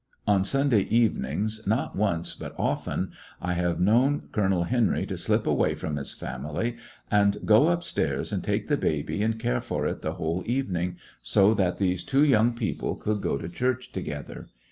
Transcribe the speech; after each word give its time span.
Ob 0.27 0.47
Sunday 0.47 0.83
evenings^ 0.85 1.67
not 1.67 1.95
once 1.95 2.35
bnt 2.35 2.55
often^ 2.57 3.11
I 3.39 3.53
have 3.53 3.79
known 3.79 4.29
Colonel 4.31 4.63
Henry 4.63 5.05
to 5.05 5.15
slip 5.15 5.45
away 5.45 5.75
from 5.75 5.97
his 5.97 6.11
family 6.11 6.77
and 7.11 7.37
go 7.45 7.67
up 7.67 7.81
stairSj 7.81 8.33
and 8.33 8.43
take 8.43 8.67
the 8.67 8.77
baby 8.77 9.21
and 9.21 9.37
care 9.37 9.61
for 9.61 9.85
it 9.85 10.01
the 10.01 10.13
whole 10.13 10.41
even 10.47 10.73
ingj 10.73 10.95
so 11.21 11.53
that 11.53 11.77
these 11.77 12.03
two 12.03 12.23
young 12.23 12.53
people 12.55 12.95
could 12.95 13.21
go 13.21 13.37
to 13.37 13.47
church 13.47 13.91
together. 13.91 14.47